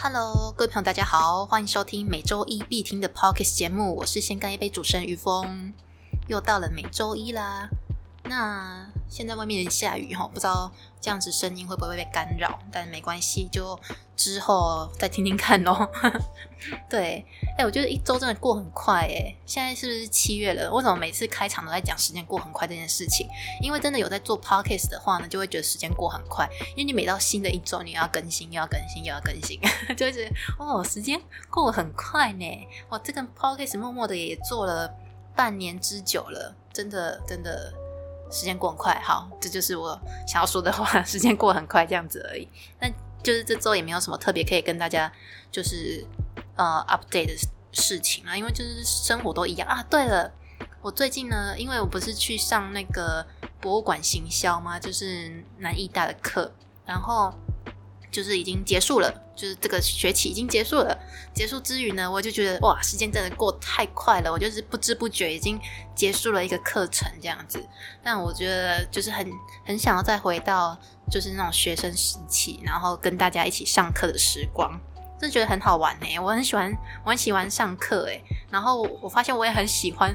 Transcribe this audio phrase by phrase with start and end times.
[0.00, 5.74] Hello，各位朋友，大家好，欢迎收听每周一必听的 Podcast 节目，我是先干一杯主持人于峰，
[6.28, 7.68] 又到了每周一啦。
[8.24, 13.78] 那现在外面下雨哈，不知道这样子声音会不会被干扰，但没关系，就
[14.18, 15.88] 之后再听听看咯。
[16.90, 17.24] 对，
[17.56, 20.68] 哎，我觉得一周真的过很快哎，现在是不是七月了？
[20.72, 23.28] 为什么每次开场都在讲时间过很快这件事情？
[23.62, 29.60] 因为真的有在做 podcast 的话呢，就会觉得时间过很快，因为你每到新的一周，你要更新，又要更新，又要更新，
[29.96, 32.68] 就会觉得哦，时间过很快呢。
[32.88, 34.92] 哇，这个 podcast 默默的也做了
[35.36, 37.72] 半年之久了，真的，真的。
[38.30, 40.84] 时间过很快，好，这就是我想要说的话。
[41.02, 42.46] 时间过很快，这样子而已。
[42.78, 42.86] 那
[43.22, 45.12] 就是这周也没有什么特别可以跟大家
[45.50, 46.04] 就是
[46.56, 47.34] 呃 update 的
[47.72, 49.82] 事情啊，因为就是生活都一样啊。
[49.90, 50.32] 对了，
[50.80, 53.26] 我最近呢，因为我不是去上那个
[53.60, 54.78] 博物馆行销吗？
[54.78, 56.52] 就是南艺大的课，
[56.86, 57.34] 然后。
[58.18, 60.98] 就是已经结束了，就是这个学期已经结束了。
[61.32, 64.32] 结束之余呢，我就觉得哇，时间真的过太快了。
[64.32, 65.56] 我就是不知不觉已经
[65.94, 67.64] 结束了一个课程这样子。
[68.02, 69.24] 但我觉得就是很
[69.64, 70.76] 很想要再回到
[71.08, 74.68] 就是那种学生时期，然后跟大家一起上课的时光，
[75.20, 76.18] 真的觉得很好玩呢。
[76.18, 78.20] 我很喜欢，我很喜欢上课诶。
[78.50, 80.12] 然后我发现我也很喜欢，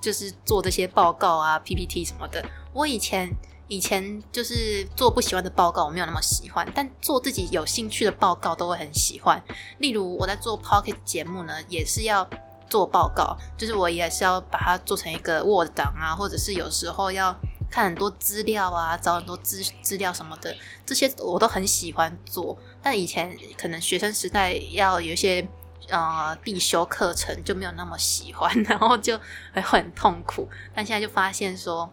[0.00, 2.44] 就是做这些报告啊、PPT 什么的。
[2.72, 3.30] 我以前。
[3.66, 9.42] 以前就是做不喜欢的报告，我没有那么喜欢；但做自己有兴趣的报告，都会很喜欢。
[9.78, 12.28] 例如我在做 Pocket 节目呢，也是要
[12.68, 17.34] 做报告，就是我也是要把它做成一个 Word 档啊，或者是有时候要
[17.70, 20.54] 看很多资料啊，找很多资资料什么的，
[20.84, 22.58] 这些我都很喜欢做。
[22.82, 25.48] 但以前可能学生时代要有一些
[25.88, 29.18] 呃必修课程，就没有那么喜欢，然后就
[29.54, 30.48] 会很痛苦。
[30.74, 31.90] 但现在就发现说。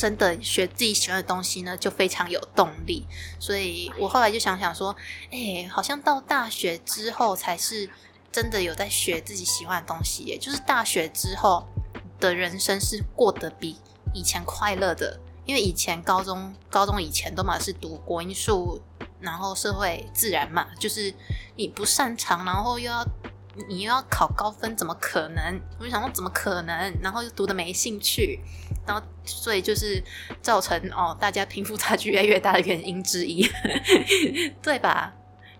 [0.00, 3.06] 真的学自己喜欢的东西呢，就非常有动力。
[3.38, 4.96] 所以我后来就想想说，
[5.30, 7.90] 哎，好像到大学之后才是
[8.32, 10.22] 真的有在学自己喜欢的东西。
[10.22, 10.38] 耶。
[10.38, 11.66] 就是大学之后
[12.18, 13.76] 的人生是过得比
[14.14, 18.80] 以前快乐的，因为以前高中高中以前都嘛是读国英数，
[19.20, 21.12] 然后社会自然嘛，就是
[21.56, 23.06] 你不擅长，然后又要。
[23.68, 25.60] 你又要考高分，怎么可能？
[25.78, 26.94] 我就想说，怎么可能？
[27.02, 28.38] 然后又读的没兴趣，
[28.86, 30.02] 然后所以就是
[30.40, 33.42] 造成哦，大家贫富差距越来越大的原因之一，
[34.62, 35.12] 对吧？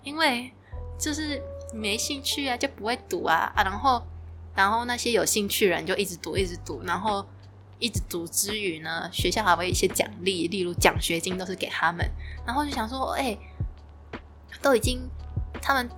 [0.05, 0.53] 因为
[0.99, 1.43] 就是
[1.75, 3.65] 没兴趣啊，就不会读啊啊！
[3.65, 4.03] 然后
[4.55, 7.27] 然后那些有兴趣人就一直读，一直读，然后
[7.81, 12.09] 一直读之余呢，学校还会一些奖励，例如奖学金都是给他们。
[12.47, 13.37] 然后就想说，哎，
[14.63, 15.11] 都已经
[15.61, 15.91] 他们。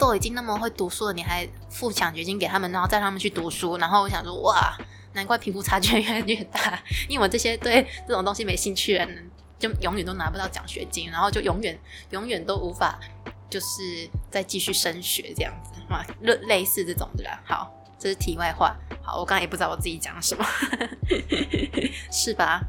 [0.00, 3.76] 都已经那么会读书了，你还付奖学金给他们，然后带他们去读书。
[3.76, 4.74] 然后我想说，哇，
[5.12, 11.78] 难怪贫富差距越来越大，因为我这些对这种东西没兴趣的人，就永远都拿不到奖学金，然后就永远
[12.10, 12.98] 永远都无法
[13.50, 17.38] 就是再继续升学这样子啊，类类似这种的啦。
[17.44, 18.74] 好，这是题外话。
[19.02, 20.42] 好，我刚才也不知道我自己讲什么，
[22.10, 22.62] 是吧？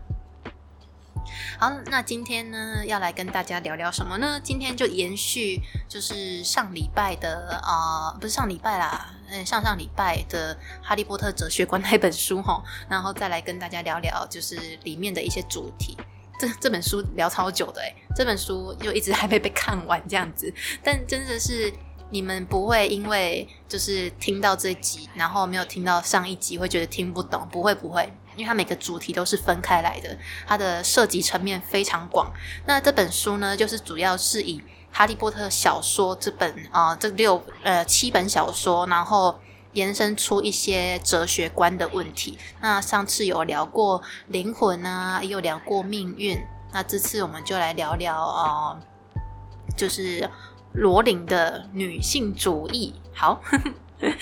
[1.59, 4.39] 好，那今天呢，要来跟大家聊聊什么呢？
[4.43, 15.97] 今天就延续，就是上礼拜的啊，不是上礼拜啦，嗯，上上礼拜的《哈利波特哲学观》那本书哈，然后再来跟大家聊聊，就是里面的一些主题。
[16.39, 20.51] 这这本书聊超久的诶，这本书又一直还没被看完这样子，
[20.83, 21.71] 但真的是
[22.09, 28.11] 你们不会因为就是听到这集，然后没有听到上一集，会觉得听不懂，不会不会。
[28.41, 32.33] 因为它每个主题都是分开来的，它的涉及层面非常广。
[32.65, 34.57] 那这本书呢，就是主要是以
[34.91, 39.39] 《哈利波特》小说这本啊，这六呃七本小说，然后
[39.73, 42.39] 延伸出一些哲学观的问题。
[42.59, 46.41] 那上次有聊过灵魂啊，也有聊过命运。
[46.73, 48.79] 那这次我们就来聊聊啊，
[49.77, 50.27] 就是
[50.73, 52.95] 罗琳的女性主义。
[53.13, 53.39] 好。
[53.43, 53.57] 呵
[54.01, 54.17] 呵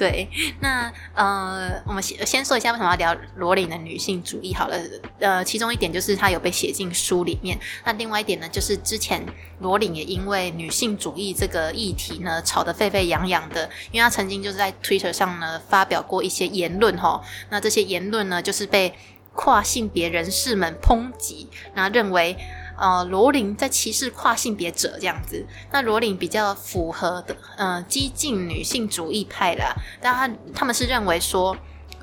[0.00, 0.26] 对，
[0.60, 4.78] 那呃，我们先先说一下为什么要聊罗琳的女性主义好了。
[5.18, 7.60] 呃，其中一点就是她有被写进书里面。
[7.84, 9.22] 那另外一点呢，就是之前
[9.58, 13.68] 罗琳也因为女性主义这个议题呢，吵得沸沸扬扬的。
[13.92, 17.20] 因为她曾经就是在 Twitter 上呢发表过一些言论哈。
[17.50, 18.94] 那这些言论呢，就是被
[19.34, 22.38] 跨性别人士们抨击，然后认为。
[22.80, 29.74] 呃，罗琳在歧视跨性别者这样子，那罗琳比较符合的，呃，激进女性主义派啦。
[30.00, 31.54] 但他他们是认为说，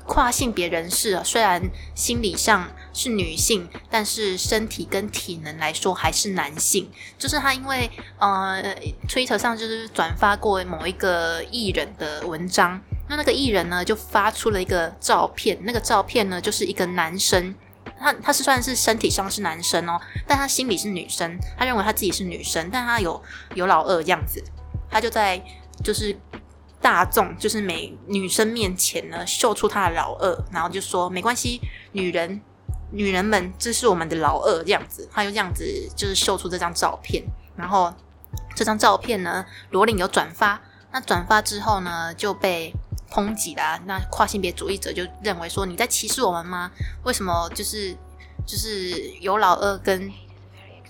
[0.06, 1.60] 跨性别人士啊，虽然
[1.94, 6.88] 心理上是女性，但是身体跟体能来说还是男性。
[7.18, 8.62] 就是他因为呃
[9.08, 17.54] ，Twitter 上就是转发过某一个艺人的文章，那那个艺人呢就发出了一个照片，那个照片呢就是一个男生，
[17.98, 23.22] 他他是算是身体上是男生哦，但他心里是女生，他认为他自己是女生，但他有
[23.54, 24.42] 有老二这样子，
[24.90, 25.42] 他就在
[25.82, 26.16] 就是。
[26.80, 31.60] 大众就是美女生面前呢，秀出他的老二，然后就说没关系，
[31.90, 32.40] 女人
[32.92, 35.64] 女人们，这是我们的老二这样子，他就这样子
[35.96, 37.24] 就是秀出这张照片，
[37.56, 37.92] 然后
[38.54, 40.62] 这张照片呢，罗琳有转发，
[40.92, 42.72] 那转发之后呢，就被
[43.10, 43.80] 抨击啦。
[43.86, 46.70] 那跨性别主义者就认为说你在歧视我们吗？
[47.04, 47.96] 为什么就是
[48.46, 48.90] 就是
[49.20, 50.12] 有老二跟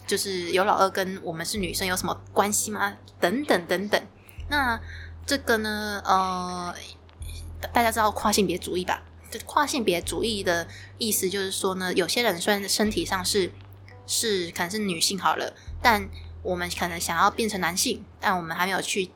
[0.06, 2.96] 就是有老二跟我们是女生有什么关系吗？
[3.20, 4.02] 等等等等，
[4.48, 4.80] 那。
[5.28, 6.74] 这个呢，呃，
[7.70, 9.02] 大家知道跨性别主义吧？
[9.30, 10.66] 这跨性别主义的
[10.96, 13.52] 意思就是说呢，有些人虽然身体上是
[14.06, 16.08] 是可能是女性好了，但
[16.42, 19.10] 我们可能想要变成男性，但我们还没有去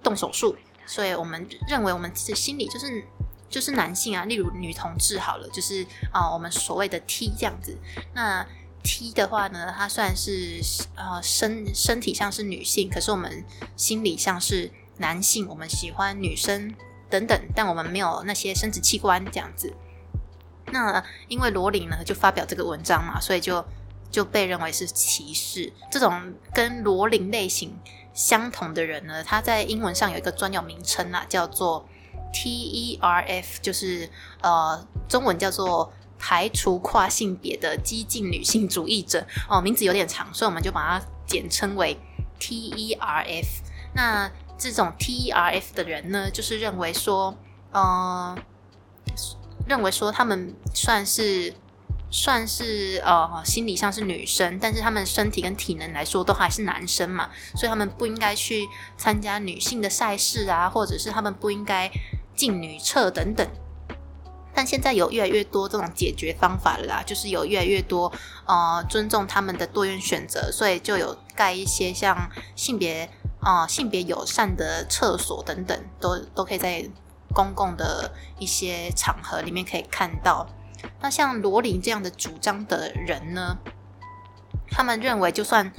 [0.00, 0.56] 动手术，
[0.88, 3.04] 所以我们认为我们的心理就是
[3.48, 4.24] 就是男性啊。
[4.24, 7.78] 例如女同志好了，就是啊，我们所谓的 T 这样子。
[8.14, 8.44] 那
[8.82, 10.60] T 的话呢，它算是
[10.96, 13.44] 呃身身体上是女性，可是我们
[13.76, 14.72] 心理上是。
[15.00, 16.74] 男性，我们喜欢女生
[17.08, 19.72] 等等，但我们没有那些生殖器官这样子。
[20.72, 23.64] 那因为罗琳呢就发表这个文章嘛，所以就
[24.10, 25.72] 就被认为是歧视。
[25.90, 27.78] 这种跟罗琳类型
[28.12, 31.86] 相同的人呢，他在英文上有一个专有名称啊，叫做
[32.32, 34.08] TERF，就是
[34.42, 39.26] 呃中文叫做排除跨性别的激进女性主义者。
[39.48, 41.98] 哦，名字有点长，所以我们就把它简称为
[42.40, 43.46] TERF。
[43.94, 47.36] 那这种 T E R F 的人呢，就是认为说，
[47.70, 48.36] 呃，
[49.66, 51.54] 认为说他们算是
[52.10, 61.90] 算是呃心理上是女生，但是他们身体跟体能来说都还是男生嘛，所以他们不应该去参加女性的赛事啊，或者是他们不应该
[62.34, 63.46] 进女厕等等。
[64.54, 68.12] 但现在有越来越多这种解决方法了啦，就是有越来越多
[68.46, 73.08] 呃尊重他们的多元选择，所以就有盖一些像性别。
[73.40, 76.84] 啊，性别友善的厕所等等，都都可以在
[77.32, 80.44] 公共的一些场合里面可以看到。
[81.00, 83.58] 那像罗琳这样的主张的人呢，
[84.70, 85.72] 他们认为，就算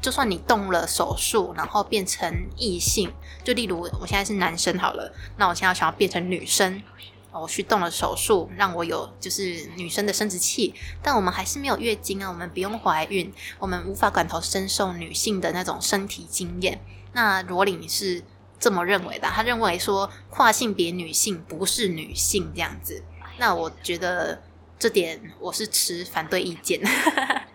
[0.00, 3.12] 就算你动了手术，然后变成异性，
[3.44, 6.82] 就例如我现在是男生好了，那我现在想要变成女生，
[7.30, 16.80] 我去动了手术，让我有就是女生的生殖器，但我们还是没有月经啊，我们不用怀孕，我们无法感同身受女性的那种身体经验。
[17.12, 18.24] 那罗琳是
[18.58, 23.02] 这么认为的，他认为说跨性别女性不是女性这样子。
[23.38, 24.40] 那我觉得
[24.78, 26.80] 这点我是持反对意见。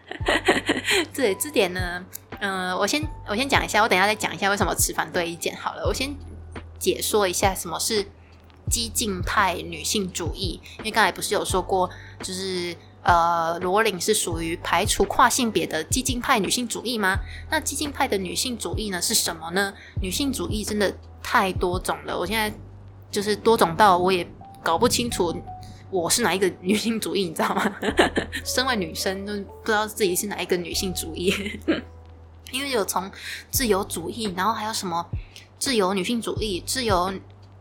[1.14, 2.06] 对这点呢，
[2.40, 5.86] 嗯，我先我先讲一下，我等一下再讲一下为什么持反对意见好了。
[5.88, 6.16] 我先
[6.80, 8.06] 解说一下什么是
[8.70, 11.90] 激进派女性主义，因为刚才不是有说过，
[12.22, 12.76] 就是。
[13.04, 17.18] 呃，罗琳是属于排除跨性别的激进派女性主义吗？
[17.50, 19.74] 那激进派的女性主义呢是什么呢？
[20.02, 22.54] 女性主义真的太多种了，我现在
[23.10, 24.28] 就是多种到我也
[24.62, 25.34] 搞不清楚
[25.90, 27.76] 我是哪一个女性主义，你知道吗？
[28.44, 31.34] 身为女生都不知道自己是哪一个女性主义，
[32.52, 33.10] 因为有从
[33.50, 35.06] 自由主义，然后还有什么
[35.58, 37.14] 自由女性主义、自由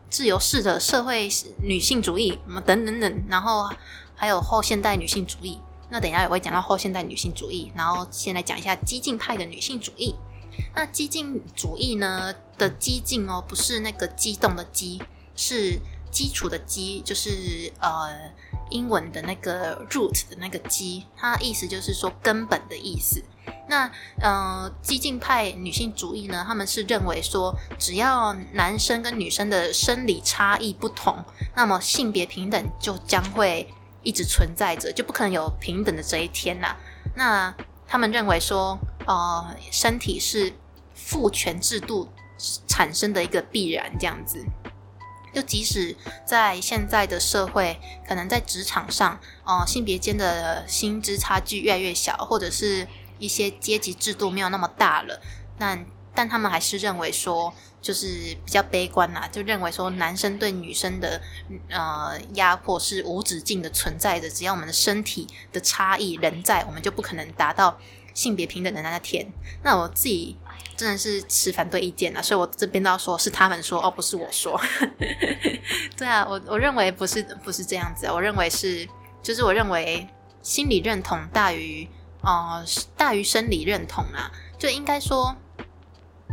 [0.09, 1.29] 自由式的社会
[1.61, 3.69] 女性主义，什么等等等，然后。
[4.19, 5.59] 还有后现代女性主义，
[5.91, 7.71] 那等一下也会讲到后现代女性主义。
[7.75, 10.15] 然后先来讲一下激进派的女性主义。
[10.73, 14.99] 那激进主义呢的激进哦，不是那个激动的激，
[15.35, 15.79] 是
[16.11, 18.09] 基础的基，就是呃
[18.69, 23.23] 英文的那个 root 的那个基，它的意思就是说根本的意思。
[23.69, 31.23] 那呃激进派女性主义呢，他们是认为说，只要男生跟女生的生理差异不同，
[31.55, 33.67] 那么性别平等就将会。
[34.03, 36.73] 一直存在着，就不可能有平等的这一天呐。
[37.15, 37.53] 那
[37.85, 40.53] 他们认为说，呃，身体是
[40.93, 42.07] 父权制度
[42.67, 44.45] 产生的一个必然，这样子。
[45.37, 52.87] 就即使在现在的社会，可能在职场上，呃，性别间的薪资差距越来越小，或者是
[53.19, 55.21] 一些阶级制度没有那么大了，
[55.59, 55.77] 那
[56.15, 57.53] 但他们还是认为说。
[57.79, 61.21] 就是比较悲观啦，就认为说男生对女生的
[61.69, 67.79] 呃压迫是无止境的存在的，只要我们的身体的差异仍在，我们就不可能达到
[68.13, 69.25] 性别平等的那天。
[69.63, 70.35] 那我自己
[70.77, 74.61] 真的是持反对意见啊，所以我这边都要说是他们说，哦，不是我说。
[75.97, 78.87] 对啊，我我认为不是不是这样子，我认为是，
[79.23, 80.07] 就是我认为
[80.43, 81.89] 心理认同大于
[82.21, 82.63] 呃
[82.95, 85.35] 大于生理认同啊，就应该说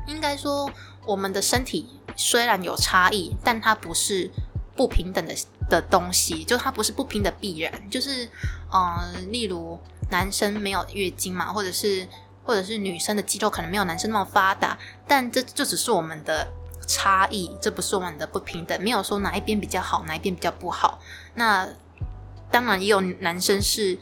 [0.07, 0.71] 应该说
[1.07, 4.31] 我们的身体虽然有差异，但它不是
[4.77, 5.35] 不平等的
[5.71, 8.29] 的东西，就它不是不平的必然，就是
[8.71, 12.07] 呃例如男生没有月经嘛，或者是。
[12.45, 16.47] 或者是女生的肌肉可能没有男生那么发达，但这就只是我们的
[16.87, 18.79] 差异，这不是我们的不平等。
[18.83, 21.01] 没有说哪一边比较好，哪一边比较不好。
[21.35, 21.67] 那
[22.51, 23.99] 当然也有男生是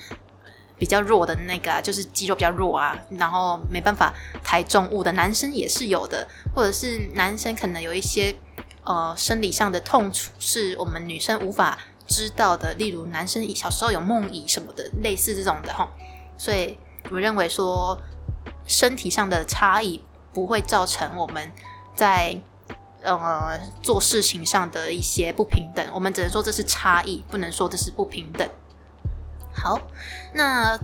[0.77, 6.27] 比较弱的那个，就是肌肉比较弱啊，然后没办法抬重物的男生也是有的。
[6.53, 8.35] 或者是男生可能有一些
[8.83, 15.89] 呃生理上的痛楚，是我们女生无法知道的，例如男生小时候有梦遗什么的，类似这种的哈。
[16.37, 16.77] 所以
[17.09, 17.97] 我认为说。
[18.73, 20.03] 身体上的差异
[20.33, 21.53] 不会造成我们
[21.95, 22.41] 在
[23.03, 28.49] 呃做事情上的一些不平等，我们只能说这是差异，不能说这是不平等。
[29.55, 29.79] 好，
[30.33, 30.75] 那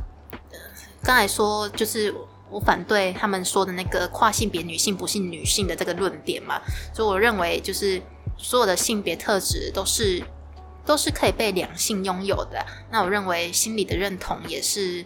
[1.02, 2.14] 刚才说就是
[2.50, 6.60] 我反对他们说的那个跨性别女性不是女性的这个论点嘛，
[6.92, 8.02] 所以我认为就是
[8.36, 10.22] 所有的性别特质都是
[10.84, 12.66] 都是可以被两性拥有的。
[12.90, 15.02] 那我认为心理的认同也是。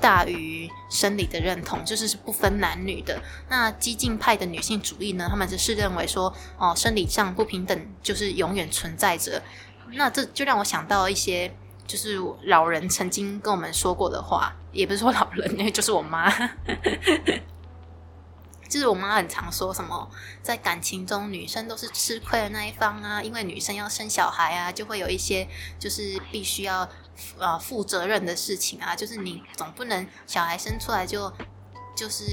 [0.00, 3.22] 大于生理的认同，就是是不分男女的。
[3.48, 5.26] 那激进派的女性主义呢？
[5.28, 9.42] 他们只是认为说，哦，生理上不平等就是永远存在着。
[9.92, 11.54] 那这就让我想到一些，
[11.86, 16.30] 就是老人曾经跟我们说过的话，也不是说老人， 因为就是我妈。
[18.68, 20.10] 就是我妈很常说什么，
[20.42, 25.46] 在感情中女生都是吃亏的那一方啊，因为女生要生小孩啊，就会有一些
[25.78, 26.86] 就是必须要
[27.38, 31.32] 呃负责任的事情啊，就是你总不能小孩生出来就
[31.94, 32.24] 就是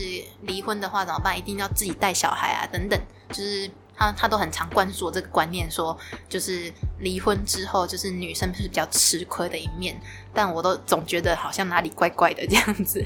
[0.41, 1.37] 离婚的话怎么办？
[1.37, 2.99] 一定要自己带小孩啊，等等，
[3.29, 3.69] 就是。
[3.95, 5.95] 他他都很常灌输这个观念，说
[6.27, 9.95] 就是离婚之后，就是女生是比较吃亏的一面。
[10.33, 13.05] 但我都总觉得好像哪里怪怪的这样子，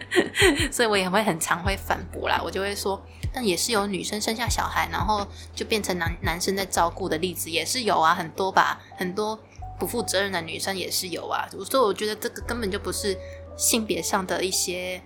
[0.70, 2.42] 所以我也会很常会反驳啦。
[2.44, 9.40] 我就会说，但也是有女生生下小孩，然后就变成男男生在照顾的例子，也是有啊，很多吧，很多
[9.78, 11.48] 不负责任的女生也是有啊。
[11.50, 13.16] 所以我觉得这个根本就不是
[13.56, 15.00] 性别上的一些。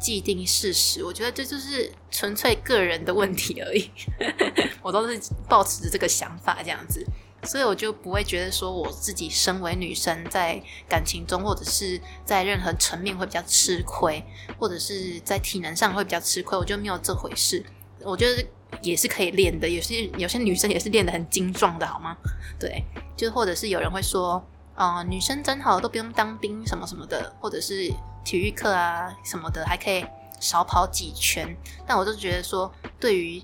[0.00, 3.88] 既定事实，我觉得这就是纯粹个人的问题而已。
[4.82, 5.16] 我都是
[5.48, 7.06] 抱持着这个想法这样子，
[7.44, 14.20] 所以我就不会觉得说我自己身为女生在感情中或者是在任何层面会比较吃亏，
[14.58, 17.64] 或者是在体能上会比较吃亏，我觉得没有这回事。
[18.00, 18.44] 我觉得
[18.80, 22.16] 也是可以练的，有些有些女生也是练得很精壮的，好吗？
[22.58, 22.82] 对，
[23.16, 24.42] 就或者是有人会说，
[24.74, 27.92] 啊，女生真好，都不用当兵什么什么的，或者是。
[28.24, 30.06] 体育课啊什么的，还可以
[30.38, 33.42] 少跑几圈，但我就觉得说，对于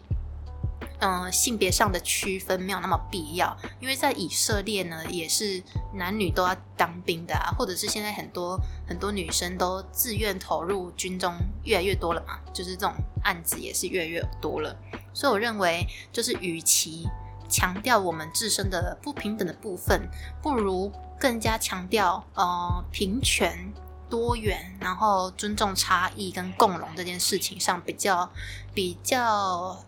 [1.01, 5.61] 嗯性别上的区分没有那么必要，因为在以色列呢，也是
[5.95, 8.57] 男女都要当兵的啊，或者是现在很多
[8.87, 12.95] 很多女生都自愿投入军中，越来越多了嘛，就是这种
[13.25, 14.77] 案子也是越来越多了，
[15.19, 17.09] 所以我认为，就是与其
[17.49, 20.09] 强调我们自身的不平等的部分，
[20.41, 23.73] 不如更加强调呃平权。
[24.11, 28.33] 多元，然后尊重差异跟共荣这件事情上比较
[28.73, 29.85] 比较，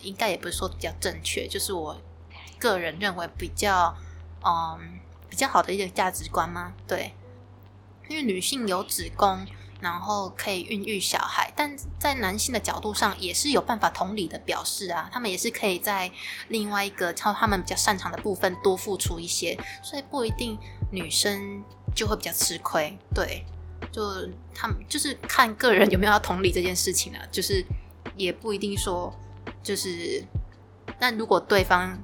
[0.00, 2.00] 应该也不是说比较正确，就是我
[2.58, 3.94] 个人认为比较
[4.42, 6.72] 嗯比较好的一个价值观吗？
[6.88, 7.14] 对，
[8.08, 9.46] 因为女性有子宫，
[9.84, 16.10] 然后可以孕育小孩，但在男性的角度上也是有办法同理的表示啊，他们也是可以在
[16.48, 20.58] 另外一个超他们比较擅长的部分多付出一些，所以不一定
[20.90, 21.62] 女生。
[21.94, 23.46] 就会比较吃亏，对，
[23.92, 24.02] 就
[24.52, 27.64] 他们就是看个人有没有要同理这件事情啊，就是
[28.16, 29.14] 也不一定说，
[29.62, 30.24] 就是，
[30.98, 31.96] 但如果对方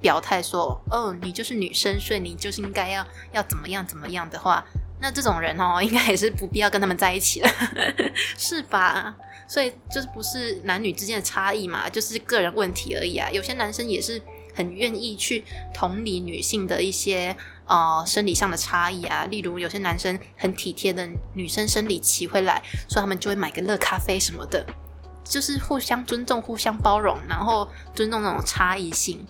[0.00, 4.66] 表态说，哦，你就是女生，所以你就是应该要要怎么样怎么样的话，
[5.00, 7.48] 那这种人哦，应该也是不必要跟他们在一起了，
[8.38, 9.14] 是吧？
[9.48, 13.28] 所以就是不是男女之间的差异嘛，就是个人问题而已啊。
[13.30, 14.20] 有些男生也是
[14.54, 17.36] 很愿意去同理女性的一些。
[17.68, 24.64] 呃，生理上的差异啊，例如有些男生很体贴的女生生理期会来，所以他们就会买个热咖啡什么的，
[25.24, 29.26] 就是互相尊重、互相包容，然后尊重那种差异性。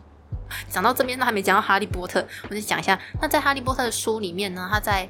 [0.68, 3.00] 讲到这边都还没讲到哈利波特，我就讲一下。
[3.23, 5.08] 那在哈利波特的书里面呢，他在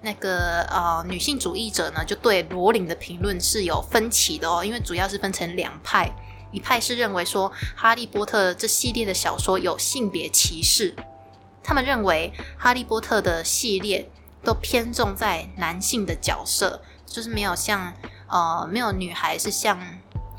[0.00, 6.10] 那个呃女性主义者呢，就对罗琳的评论是有分歧的哦，因为主要是分成两派，
[6.52, 10.94] 一派是认为说哈利波特这系列的小说有性别歧视。
[11.62, 14.08] 他们认为《哈利波特》的系列
[14.42, 17.92] 都偏重在男性的角色，就是没有像
[18.28, 19.78] 呃没有女孩是像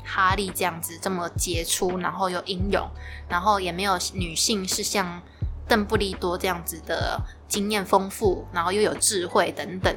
[0.04, 2.88] 哈利这样子这么杰出，然后又英勇，
[3.28, 5.22] 然后也没有女性是像
[5.70, 9.96] 邓布利多这样子的经验丰富，然后又有智慧等等。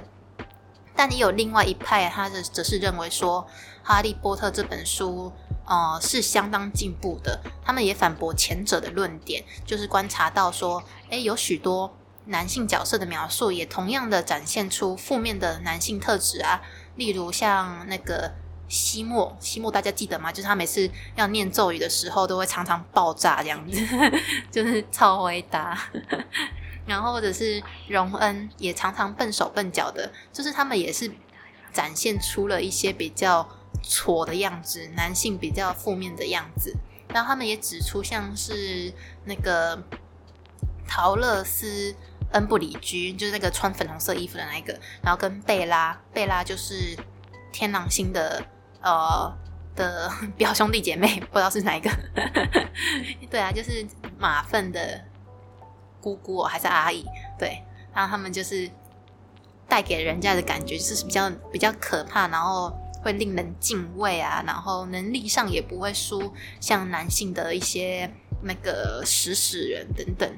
[0.96, 3.48] 但也有另外一派，他的则是认为说，
[3.88, 5.34] 《哈利波特》这本书，
[5.66, 7.42] 呃，是相当进步的。
[7.66, 16.62] 他们也反驳前者的论点，就是观察到说，诶，有许多男性角色的描述，也同样的展现出负面的男性特质啊。
[16.96, 18.32] 例如像那个
[18.74, 20.32] 西莫，西莫大家记得吗？
[20.32, 23.80] 就是他每次要念咒语的时候，都会常常爆炸这样子，
[24.50, 25.80] 就是超回答。
[26.88, 31.10] 然后或者是荣恩也常常笨手笨脚的，就是他们也是
[31.72, 33.48] 展现出了一些比较
[33.84, 36.76] 挫的样子，男性比较负面的样子。
[37.10, 38.92] 然后他们也指出，像是
[39.26, 39.82] 那个
[40.88, 41.96] 陶乐斯
[42.32, 46.98] 恩布里居，就是那个穿粉红色衣服的那个，然后跟贝拉，贝拉就是
[47.52, 48.44] 天狼星的
[48.84, 49.36] 呃
[49.76, 51.90] 的表兄弟姐妹，不知道是哪一个。
[53.32, 53.84] 对啊，就是
[54.20, 55.02] 马粪的。
[56.04, 57.06] 姑姑还是阿姨，
[57.40, 57.64] 对，
[57.94, 58.70] 然后他们就是
[59.70, 68.12] 带给人家的感觉就是比较比较可怕，然后会令人敬畏啊，然后能力上也不会输像男性的一些
[68.42, 70.30] 那个食死人等等。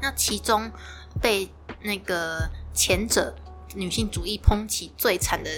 [0.00, 0.70] 那其中
[1.20, 1.50] 被
[1.82, 3.34] 那个前者
[3.74, 5.50] 女性主义抨击最惨的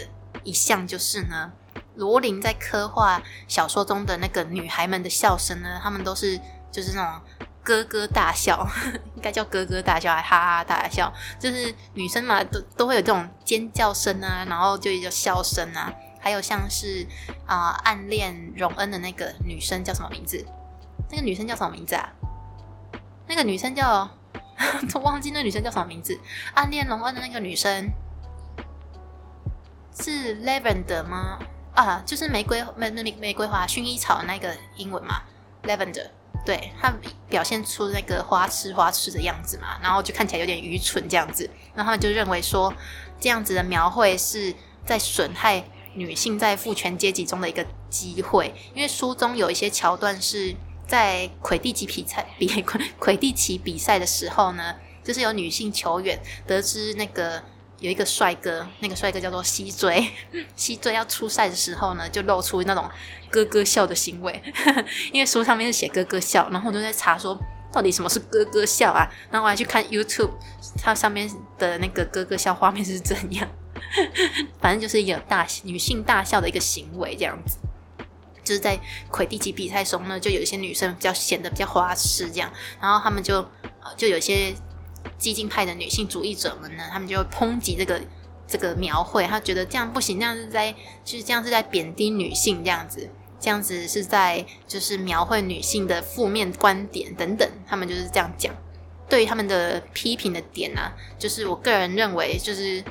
[0.44, 1.52] 一项就是呢，
[1.97, 6.38] 罗琳在刻画小说中的那个女孩们的笑声呢，她们都是
[6.70, 7.20] 就是那种。
[7.64, 8.66] 咯咯大笑，
[9.14, 17.06] 应该叫咯咯大笑，还哈哈大笑，就是女生嘛，都都会有这种尖叫声啊，然后就有笑声啊，还有像是
[17.44, 20.42] 啊暗恋荣恩的那个女生叫什么名字？
[21.11, 22.08] 那个女生叫什么名字啊？
[23.26, 24.08] 那个女生叫，
[24.94, 26.18] 我忘记那女生叫什么名字。
[26.54, 27.90] 暗恋荣恩的那个女生
[30.00, 31.38] 是 Lavender 吗？
[31.75, 35.23] 啊，就是玫瑰玫玫玫瑰花薰衣草那个英文嘛
[35.64, 36.09] ，Lavender。
[36.47, 36.90] 对他
[37.28, 42.73] 表现出那个花痴花痴的样子嘛，然后就看起来有点愚蠢这样子，然后他们就认为说
[43.21, 44.55] 这样子的描绘是
[44.87, 45.62] 在损害
[45.95, 50.55] 女性在父权阶级中的一个机会，因为书中有一些桥段是
[50.87, 57.43] 在魁地奇比赛比魁 魁地奇比赛的时候呢，就是有女性球员得知那个。
[57.80, 60.10] 有一个帅哥，那个帅哥叫做西追。
[60.56, 62.88] 西追要出赛的时候呢，就露出那种
[63.30, 64.43] 咯咯笑的行为，
[65.12, 67.38] 因为书上面是写咯咯笑，然后我就在查说
[67.73, 70.32] 到底什么是咯咯笑啊，然后我还去看 YouTube，
[70.82, 73.49] 它上面的那个咯咯笑画面是怎样，
[74.60, 77.58] 反正就是一个大女性大笑的一个行为这样子，
[78.43, 78.76] 就是在
[79.08, 83.49] 魁地奇比赛中呢，就有一些女生比较显得比较花痴这样，然后他们就
[83.97, 84.52] 就有些。
[85.19, 88.00] 激进派的女性主义者们呢，他们就会抨击这个
[88.47, 90.73] 这个描绘，他觉得这样不行，这样是在
[91.04, 98.54] 就是这样是在贬低女性，这样子，这样子是在就是描绘女性的负面观点等等，他们就是这样讲。
[99.08, 102.84] 对于他们的批评的点呢，就是我个人认为，就是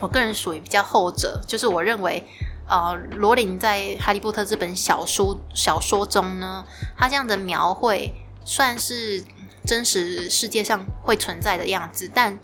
[0.00, 2.24] 我个人属于比较后者，就是我认为，
[2.68, 6.64] 呃，罗琳在《哈利波特》这本小说小说中呢，
[6.96, 9.24] 他这样的描绘算是。
[9.70, 12.36] 真实世界上会存在的样子，但，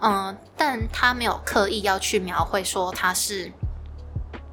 [0.00, 3.52] 嗯，但他没有刻意要去描绘说他是，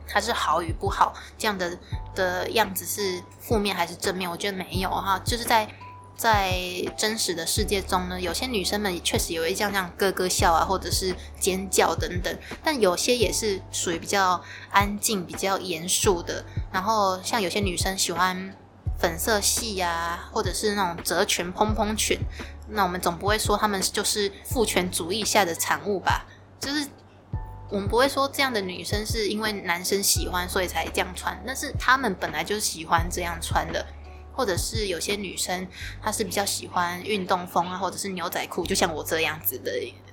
[0.06, 1.80] 他是好与不好这样的
[2.13, 4.30] 的样子是负面还是正面？
[4.30, 5.70] 我觉得没有哈，就是在
[6.18, 6.54] 在
[6.98, 16.44] 真实的世界中呢，有些女生们确实也会像这样咯咯笑啊，或者是尖叫等等，但有些也是属于比较安静、比较严肃的。
[16.74, 18.54] 然后像有些女生喜欢。
[18.99, 22.19] 粉色系呀，或者是那种褶裙、蓬蓬裙，
[22.69, 26.25] 那我们总不会说他们就是父权主义下的产物吧？
[26.60, 26.88] 就是
[27.69, 33.86] 我们不会说这样的女生是因为男生喜欢所以才这样穿，那是他们本来就喜欢这样穿的。
[34.33, 35.67] 或者是有些女生
[35.99, 39.71] 她是比较喜欢运动风啊，或者是牛仔裤，就像我这样子的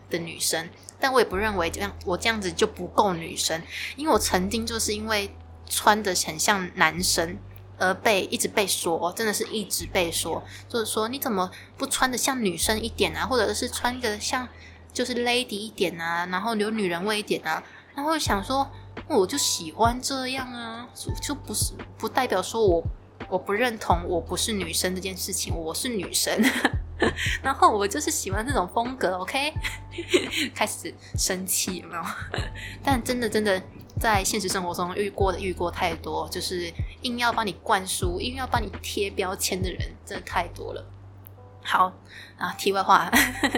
[0.09, 0.67] 的女生。
[0.99, 3.63] 但我也不认为这样我这样子就不够女生，
[3.97, 5.37] 因为我曾经就是因为
[5.69, 7.37] 穿的很像男生。
[7.79, 14.49] 而被一直被说，真的是一直被说，就是说你怎么不穿的像女生一点啊，或者是穿的像
[14.93, 17.63] 就是 lady 一点啊，然后有女人味一点啊，
[17.95, 18.71] 然后想说
[19.09, 20.89] 我就喜欢这样啊，
[21.21, 22.83] 就不是不代表说我
[23.29, 26.41] 我不认同我不是女生这件事情，我是女生，
[27.43, 29.53] 然后我就是喜欢这种风格，OK，
[30.55, 32.03] 开始生气有没有？
[32.85, 33.61] 但真的真的。
[34.01, 40.85] 在现实生活中遇过的遇过太多，就是硬要帮你灌输、硬要帮你贴标签的人，真的太多了。
[41.63, 41.91] 好
[42.37, 43.11] 啊，题外话，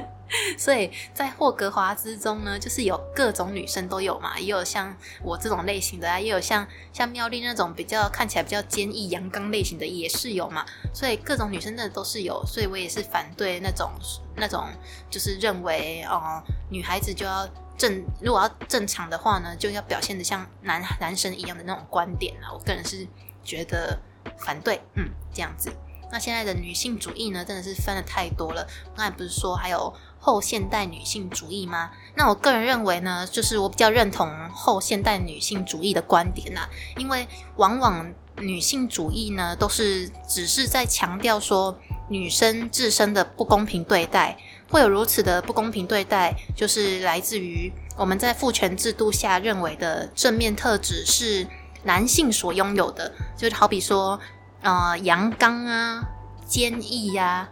[0.57, 10.65] 所以在霍格华兹中呢，就是有各种女生都有嘛，也有像我这种类型的啊，也有像像妙丽那种比较看起来比较坚毅阳刚类型的也是有嘛。
[10.95, 13.91] 所以各种女生的都是有，所以我也是反对那种
[14.37, 14.69] 那种
[15.11, 22.53] 就是认为哦，女孩子就要正，如果要正常的话呢，就要表现的像男男生一样的那种观点啊。
[22.53, 23.07] 我个人是
[23.45, 23.99] 觉得
[24.39, 25.71] 反对，嗯，这样子。
[26.11, 28.65] 那现在的女性主义呢，真的是分的太多了。
[28.95, 31.91] 刚才不是说还有后现代女性主义吗？
[32.15, 41.77] 那我个人认为呢，就是我比较认同后现代女性主义的观点呐，因为往往女性主义呢，都是只是在强调说
[42.09, 51.47] 女生自身的不公平对待，会有如此的不公平对待，就是来自于我们在父权制度下认为的正面特质是
[51.85, 54.21] 男性所拥有的，就好比说。
[54.63, 56.03] 呃，阳刚啊，
[56.45, 57.49] 坚毅呀，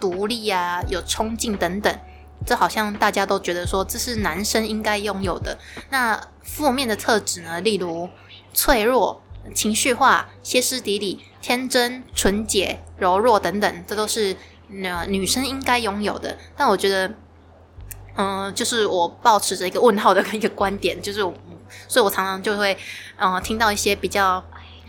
[0.00, 1.94] 独立呀，有冲劲等等，
[2.46, 5.58] 这好像大家都觉得说这是男生应该拥有的。
[5.90, 7.60] 那负面的特质呢？
[7.60, 8.08] 例如
[8.54, 9.20] 脆弱、
[9.54, 14.34] 情绪化、歇斯底里、天真、纯洁、柔弱等等，这都是
[14.82, 16.36] 呃女生应该拥有的。
[16.56, 17.14] 但我觉得，
[18.16, 21.20] 嗯，就是我保持着一个问号的 一个观点，就是，
[21.88, 22.76] 所以我常常就会，
[23.16, 24.42] 嗯，听到一些比较。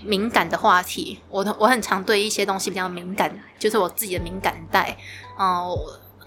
[0.03, 4.95] 敏感的话题，我我很常对一些东西比较敏感，就是我自己的敏感带。
[5.39, 5.67] 嗯，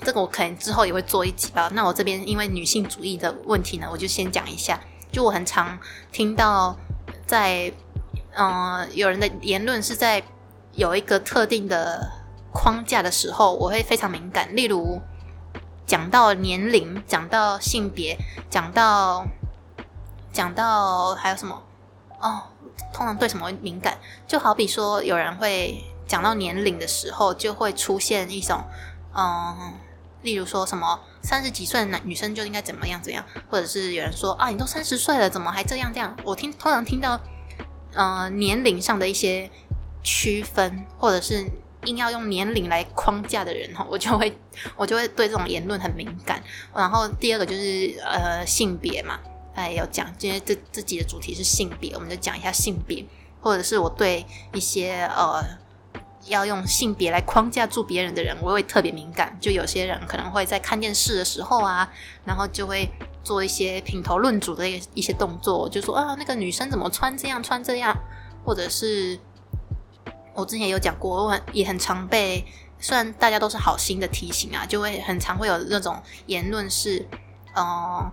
[0.02, 1.70] 这个我可能之后也会做一集吧。
[1.74, 4.80] 那我这边因为女性主义的问题呢，我就先讲一下。
[5.12, 5.78] 就我很常
[6.11, 6.76] 听到，
[7.24, 7.72] 在
[8.34, 10.20] 嗯有人的言论是在
[10.72, 12.11] 有一个特定的
[12.52, 14.54] 框架的时候，我会非常敏感。
[14.54, 15.00] 例如
[15.87, 18.16] 讲到年龄，讲到性别，
[18.50, 19.26] 讲到
[20.32, 21.62] 讲到还有什么
[22.20, 22.42] 哦。
[22.92, 23.98] 通常对什么敏感？
[24.26, 28.64] 就好比说，有人会讲到年龄的时候，就会出现一种，
[29.14, 29.74] 嗯，
[30.22, 36.16] 例如说什么三十几岁的男女生就应该怎么样怎样，或者是有人说啊，你都三十岁了，怎么还这样这样？
[36.24, 37.20] 我听通常听到，
[37.92, 39.50] 呃，年龄上的一些
[40.02, 41.46] 区分，或者是
[41.84, 44.36] 硬要用年龄来框架的人哈， 我就会
[44.76, 46.42] 我就会对这种言论很敏感。
[46.74, 49.18] 然后第二个就是呃性别嘛。
[49.54, 53.04] 哎，要讲今天这这集的主题是性别，我们就讲一下性别，
[53.40, 55.42] 或者是我对一些呃
[56.26, 59.36] 要用性别来框架住别人的人，我会特别敏感。
[59.40, 61.92] 就有些人可能会在看电视的时候啊，
[62.24, 62.88] 然后就会
[63.24, 67.96] 做一些品头论足的一一些动作，就说啊那个女生怎么穿这样穿这样，
[68.44, 69.18] 或者是
[70.40, 72.44] 我之前有讲过，我很也很常被，
[72.79, 77.07] 虽然大家都是好心的提醒啊，就会很常会有那种言论是，
[77.55, 78.11] 嗯。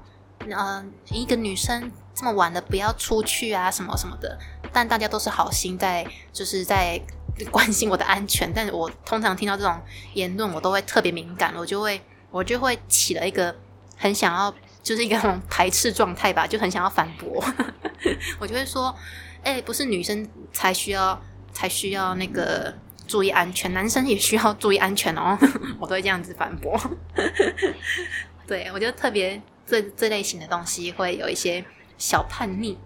[0.47, 4.37] 嗯，一个女生这么晚了不要出去啊，什么什么的。
[4.71, 7.01] 但大家都是好心在，就是在
[7.49, 8.51] 关心我的安全。
[8.53, 9.81] 但是我通常听到这种
[10.13, 13.55] 言论，我都会特别敏感，我就会我就会起了一个
[13.97, 15.17] 很想要，就是一个
[15.49, 17.43] 排斥状态吧，就很想要反驳。
[18.37, 18.93] 我就会说，
[19.41, 21.19] 哎，不是女生才需要
[21.55, 22.71] 才需要那个
[23.07, 25.35] 注意安全，男生也需要注意安全哦。
[25.81, 26.79] 我都会这样子反驳。
[28.45, 29.41] 对我就特别。
[29.67, 31.65] 这这类型的东西会有一些
[31.97, 32.77] 小叛逆，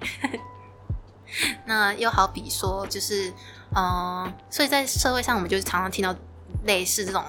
[1.67, 3.34] 那又好比说，就是
[3.75, 6.15] 嗯，所以在社会上，我们就常常听到
[6.63, 7.21] 类似这种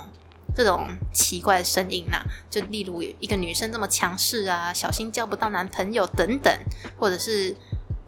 [0.55, 6.57] 这种奇怪的声音呐，就例如一个女生这么强势啊，小心交不到男朋友等等，
[6.97, 7.57] 或者是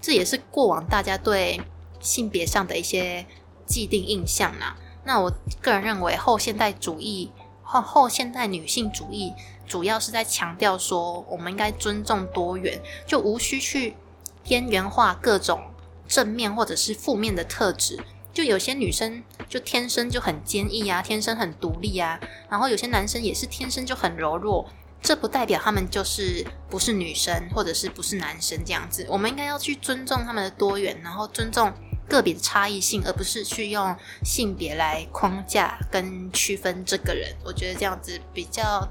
[0.01, 1.61] 这也是过往大家对
[2.03, 3.25] 性别上的一些
[3.65, 4.77] 既定印象啦。
[5.05, 7.31] 那我个人认为，后现代主义
[7.63, 9.33] 后后现代女性主义。
[9.65, 13.97] 主要是在强调说，我们应该尊重多元，就无需去
[14.43, 15.63] 边缘化各种
[16.07, 17.99] 正面或者是负面的特质。
[18.35, 24.69] 就有些女生就天生就很坚毅啊，天生很独立啊，然后有些男生也是天生就很柔弱，
[25.01, 29.07] 这不代表他们就是不是女生或者是不是男生这样子。
[29.09, 31.73] 我们应该要去尊重他们的多元，然后尊重
[32.17, 37.35] 个别的差异性，而不是去用性别来框架跟区分这个人。
[37.45, 38.89] 我觉得这样子比较。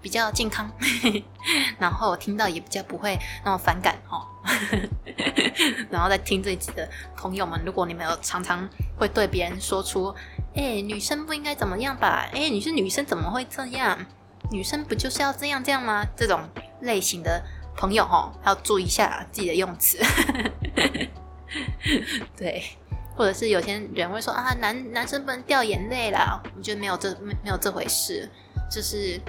[0.00, 0.70] 比较健康，
[1.76, 4.24] 然后听到也比较不会那么反感哦。
[5.90, 8.66] 然后在听这一集的朋友们，如果你们有常常
[8.96, 10.14] 会对别人说出
[10.54, 12.30] “哎，女生不应该怎么样吧？
[12.32, 13.98] 哎，你是女生怎么会这样？
[14.52, 16.48] 女生不就是要这样这样吗？”这种
[16.82, 17.42] 类型的
[17.76, 19.98] 朋友哈，要注意一下自己的用词。
[22.38, 22.62] 对，
[23.16, 26.40] 或者是有些人会说啊，男男生不能掉眼泪啦。
[26.56, 28.30] 我觉得没有这没没有这回事，
[28.70, 29.20] 就是。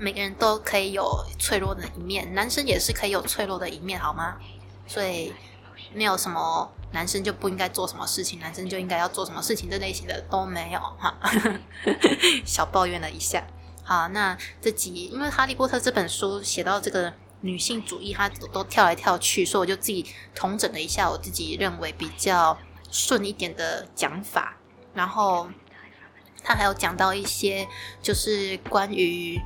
[0.00, 4.36] 每个人都可以有脆弱的一面，男生也是可以有脆弱的一面，好吗？
[4.84, 5.32] 所以
[5.94, 11.14] 没有什么男生就不应该做什么事情，男生就应该要做什么事情这类型的都没有哈。
[12.44, 13.44] 小抱怨了一下，
[13.84, 22.58] 好，那这集因为《哈利波特》这本书写到这个女性主义，它都跳来跳去，所以我就自己统整了一下我自己认为比较
[22.90, 24.56] 顺一点的讲法。
[24.94, 25.48] 然后
[26.42, 27.68] 他还有讲到一些，
[28.02, 29.38] 就是关于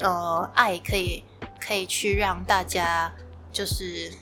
[0.00, 1.22] 呃爱可以
[1.60, 3.12] 可以去让大家
[3.52, 4.12] 就是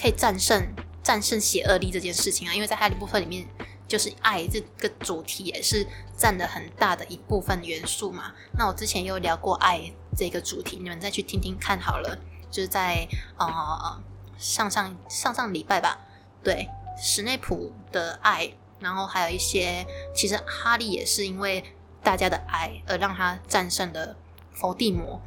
[0.00, 3.46] 可以战胜战胜邪恶力这件事情啊，因为在《哈利波特》里面。
[3.88, 8.34] 就是爱这个主题也是占了很大的一部分元素嘛。
[8.52, 9.80] 那我之前有聊过爱
[10.14, 12.18] 这个主题，你们再去听听看好了。
[12.50, 13.06] 就是在
[13.36, 14.00] 呃
[14.36, 15.98] 上上上上礼拜吧，
[16.42, 21.64] 对史内普的爱，然后还有一些其实哈利也是因为
[22.02, 24.16] 大家的爱而让他战胜了
[24.52, 25.20] 伏地魔。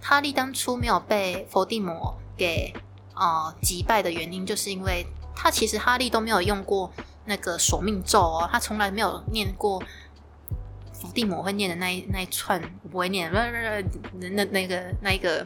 [0.00, 2.72] 哈利当初没有被伏地魔给
[3.14, 6.92] 呃击败的原因，就是因为他其实哈利都没有用过。
[7.28, 9.82] 那个索命咒哦，他从来没有念过
[10.92, 13.50] 伏地魔会念的那一那一串，我不会念，那
[14.30, 15.44] 那那个那一个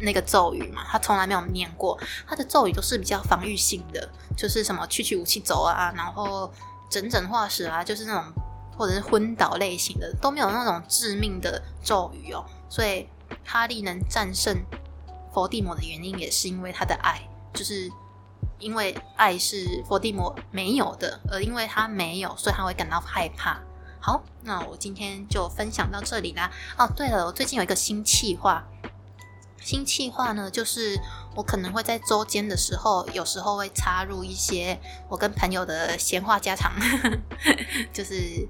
[0.00, 1.98] 那个咒语嘛，他从来没有念过。
[2.26, 6.52] 他的咒语都是比较防御性的，就是什么去去武器走啊，然后
[6.88, 8.24] 整整化石啊，就是那种
[8.76, 12.44] 或者是昏倒类型的，都没有那种致命的咒语哦。
[12.68, 13.08] 所以
[13.44, 14.56] 哈利能战胜
[15.32, 17.90] 伏地魔的原因，也是因为他的爱，就是。
[18.58, 23.58] 因为爱是伏地魔没有的，而因为他没有，所以他会感到害怕。
[23.98, 26.50] 好，那我今天就分享到这里啦。
[26.76, 28.62] 哦，对了，我最近有一个新计划，
[29.60, 30.98] 新计划呢，就是
[31.34, 36.72] 我可能会在周间的时候，有时候会插入一些我跟朋友的闲话家常，
[37.92, 38.48] 就是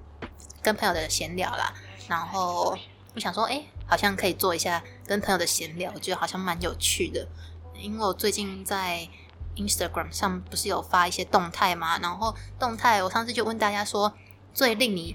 [0.62, 1.74] 跟朋友的闲聊啦。
[2.08, 2.76] 然后
[3.14, 7.28] 我想说，哎，好像可以做一下跟朋友的闲聊，我觉得好像蛮有趣的，
[7.74, 9.08] 因为我最近在。
[9.56, 11.98] Instagram 上不是有发一些动态吗？
[11.98, 14.14] 然后动态，我上次就问大家说
[14.54, 15.14] 最令你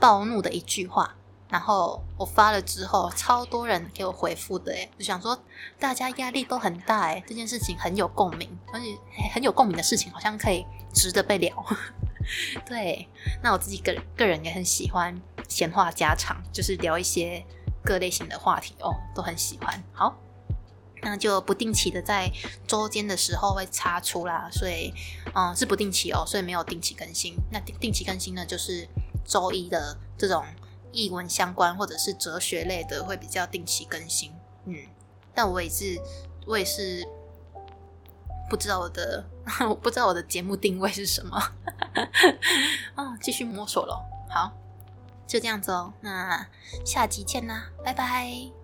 [0.00, 1.14] 暴怒的一句话，
[1.50, 5.38] 然后我发了之后，超多人给我回复的，诶就想说
[5.78, 8.96] 大家压力都很大，诶这件事情很有共鸣，而且
[9.34, 11.64] 很有共鸣的事情，好像可以值得被聊。
[12.64, 13.08] 对，
[13.42, 17.44] 那我自己个个人也很喜欢闲话家常，就是聊一些
[17.84, 19.82] 各类型的话题哦，都很喜欢。
[19.92, 20.16] 好。
[21.02, 22.30] 那就不定期的在
[22.66, 24.92] 周间的时候会插出啦，所以
[25.34, 27.34] 嗯是不定期哦，所以没有定期更新。
[27.50, 28.86] 那定定期更新呢，就是
[29.24, 30.44] 周一的这种
[30.92, 34.32] 译文相关或者是哲学类的会比较定期更新。
[34.64, 34.76] 嗯，
[35.34, 36.00] 但我也是
[36.46, 37.06] 我也是
[38.48, 39.24] 不知道我的
[39.68, 41.38] 我不知道我的节目定位是什么
[42.96, 44.04] 哦，继续摸索咯。
[44.28, 44.52] 好，
[45.26, 46.46] 就这样子哦，那
[46.84, 48.59] 下集见啦，拜拜。